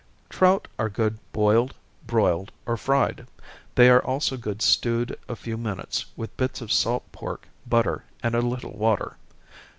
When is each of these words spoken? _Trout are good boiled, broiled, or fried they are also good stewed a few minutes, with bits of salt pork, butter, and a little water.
_Trout 0.29 0.67
are 0.79 0.89
good 0.89 1.19
boiled, 1.31 1.75
broiled, 2.07 2.51
or 2.65 2.75
fried 2.75 3.27
they 3.75 3.87
are 3.87 4.03
also 4.03 4.35
good 4.35 4.63
stewed 4.63 5.15
a 5.29 5.35
few 5.35 5.57
minutes, 5.57 6.05
with 6.15 6.35
bits 6.37 6.59
of 6.59 6.71
salt 6.71 7.03
pork, 7.11 7.47
butter, 7.67 8.03
and 8.23 8.33
a 8.33 8.41
little 8.41 8.75
water. 8.75 9.17